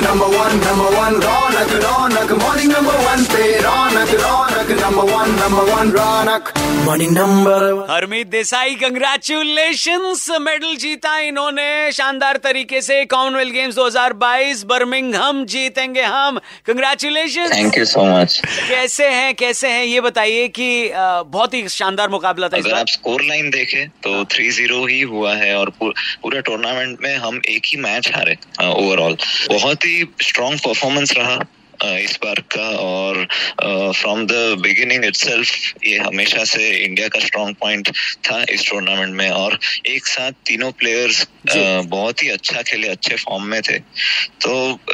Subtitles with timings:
[0.00, 4.51] number one, number one, raw knock raw knock morning number one, play raw knock raw.
[4.92, 6.48] Number one number one रौनक
[6.86, 10.02] morning number Harmeet Desai congratulation
[10.42, 17.84] medal जीता इन्होंने। शानदार तरीके से Commonwealth games 2022 Birmingham जीतेंगे हम। Congratulation thank you
[17.84, 19.84] so much कैसे हैं कैसे हैं?
[19.84, 24.50] ये बताइए कि बहुत ही शानदार मुकाबला था अगर आप स्कोर लाइन देखें तो थ्री
[24.50, 28.36] ज़ीरो ही हुआ है और पूर, पूरे टूर्नामेंट में हम एक ही मैच हारे
[28.68, 29.16] ओवरऑल
[29.48, 31.38] बहुत ही स्ट्रॉन्ग परफॉर्मेंस रहा।
[31.82, 33.26] इस बार का और
[33.92, 37.90] फ्रॉम द बिगिनिंग इटसेल्फ ये हमेशा से इंडिया का स्ट्रांग पॉइंट
[38.28, 43.44] था इस टूर्नामेंट में और एक साथ तीनों प्लेयर्स बहुत ही अच्छा खेले अच्छे फॉर्म
[43.44, 43.78] में थे।
[44.42, 44.52] तो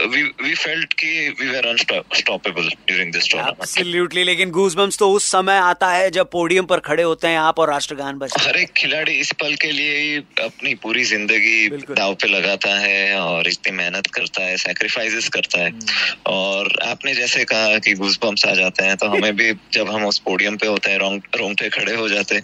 [0.08, 5.30] वी वी फेल्ट कि we were unstoppable during this tournament absolutely लेकिन गूजबम्स तो उस
[5.32, 8.72] समय आता है जब पोडियम पर खड़े होते हैं आप और राष्ट्रगान बजता हर एक
[8.76, 13.76] खिलाड़ी इस पल के लिए ही अपनी पूरी ज़िंदगी दाव पे लगाता है और इतनी
[13.76, 16.37] मेहनत करता है सैक्रिफाइसेस करता है। हम्म। और
[16.98, 20.56] आपने जैसे कहा कि गूजबम्स आ जाते हैं तो हमें भी जब हम उस पोडियम
[20.56, 22.42] पे होते हैं रोंग रोंगटे खड़े हो जाते हैं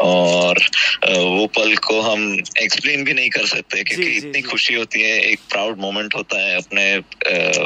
[0.00, 0.58] और
[1.08, 2.26] वो पल को हम
[2.60, 6.14] एक्सप्लेन भी नहीं कर सकते क्योंकि जी, इतनी जी। खुशी होती है एक प्राउड मोमेंट
[6.14, 6.84] होता है अपने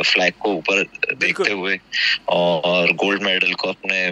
[0.02, 0.82] फ्लैग को ऊपर
[1.14, 1.78] देखते हुए
[2.28, 4.06] और गोल्ड मेडल को अपने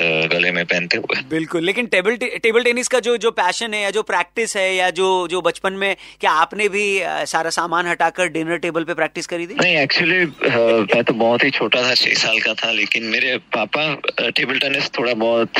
[0.00, 3.82] गले में पहनते हुए। बिल्कुल लेकिन टेबल टे, टेबल टेनिस का जो जो पैशन है
[3.82, 6.86] या जो प्रैक्टिस है या जो जो बचपन में क्या आपने भी
[7.26, 9.54] सारा सामान हटाकर डिनर टेबल पे प्रैक्टिस करी थी?
[9.54, 13.84] नहीं एक्चुअली मैं तो बहुत ही छोटा था छह साल का था लेकिन मेरे पापा
[14.30, 15.58] टेबल टेनिस थोड़ा बहुत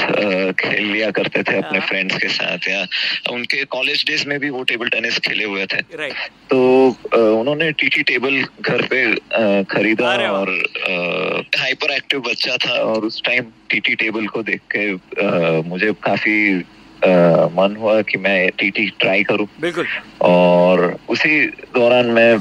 [0.60, 2.86] खेल लिया करते थे अपने हाँ। फ्रेंड्स के साथ या
[3.32, 6.14] उनके कॉलेज डेज़ में भी वो टेबल टेनिस खेले हुए थे। राइट
[6.50, 6.58] तो
[7.14, 9.04] उन्होंने टीटी टेबल घर पे
[9.72, 10.50] खरीदा और
[11.58, 14.92] हाइपर एक्टिव बच्चा था और उस टाइम टीटी टेबल को देख के
[15.68, 16.64] मुझे काफ़ी
[16.96, 17.08] आ,
[17.52, 19.86] मन हुआ कि मैं टीटी ट्राई करूँ। बिल्कुल।
[20.20, 22.38] और उसी दौरान मैं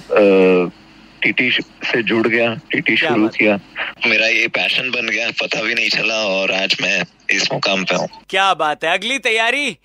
[1.23, 1.52] टीटी
[1.86, 3.59] से जुड़ गया टीटी शुरू किया।
[4.08, 7.96] मेरा ये पैशन बन गया पता भी नहीं चला और आज मैं इस मुकाम पे
[7.96, 8.94] हूँ। क्या बात है?
[8.94, 9.78] अगली तैयारी?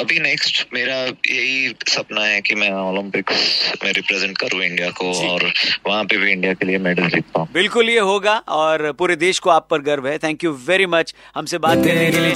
[0.00, 5.44] अभी नेक्स्ट मेरा यही सपना है कि मैं ओलंपिक्स में रिप्रेजेंट करूँ इंडिया को और
[5.86, 9.38] वहाँ पे भी इंडिया के लिए मेडल जीत पाऊँ। बिल्कुल ये होगा और पूरे देश
[9.38, 12.34] को आप पर गर्व है। थैंक यू वेरी मच हमसे बात करने के लिए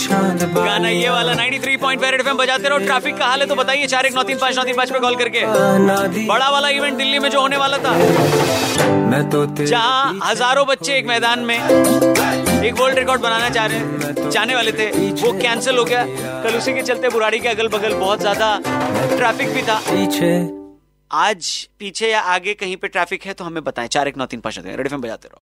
[0.55, 3.87] गाना ये वाला 93.5 थ्री पॉइंट एफएम बजाते रहो। ट्रैफ़िक का हाल है तो बताइए
[3.87, 5.45] चार एक नौ तीन पाँच नौ तीन पाँच पे कॉल करके।
[6.27, 7.93] बड़ा वाला इवेंट दिल्ली में जो होने वाला था।
[9.11, 11.59] मैं तो जहाँ हज़ारों बच्चे एक मैदान में
[12.61, 16.05] एक वर्ल्ड रिकॉर्ड बनाना चाह रहे चाहने वाले थे। वो कैंसिल हो गया।
[16.43, 18.49] कल उसी के चलते बुराड़ी के अगल बगल बहुत ज़्यादा
[19.17, 19.77] ट्रैफ़िक भी था।
[21.11, 24.41] आज पीछे या आगे कहीं पे ट्रैफ़िक है तो हमें बताएँ। चार एक नौ तीन
[24.41, 25.39] पाँच रेड एफएम बजाते रहो।